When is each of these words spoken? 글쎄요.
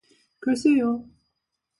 글쎄요. 0.39 0.87